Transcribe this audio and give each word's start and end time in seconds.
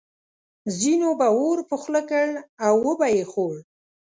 ځینو 0.79 1.09
به 1.19 1.27
اور 1.37 1.57
په 1.69 1.75
خوله 1.81 2.01
کړ 2.09 2.27
او 2.65 2.73
وبه 2.85 3.07
یې 3.15 3.23
خوړ. 3.31 3.53